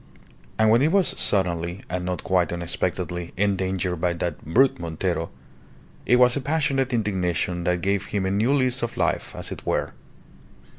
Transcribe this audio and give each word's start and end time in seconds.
And 0.57 0.71
when 0.71 0.81
it 0.81 0.91
was 0.91 1.09
suddenly 1.19 1.83
and 1.87 2.03
not 2.03 2.23
quite 2.23 2.51
unexpectedly 2.51 3.33
endangered 3.37 4.01
by 4.01 4.13
that 4.13 4.43
"brute 4.43 4.79
Montero," 4.79 5.29
it 6.07 6.15
was 6.15 6.35
a 6.35 6.41
passionate 6.41 6.91
indignation 6.91 7.65
that 7.65 7.81
gave 7.81 8.07
him 8.07 8.25
a 8.25 8.31
new 8.31 8.51
lease 8.51 8.81
of 8.81 8.97
life, 8.97 9.35
as 9.35 9.51
it 9.51 9.63
were. 9.63 9.93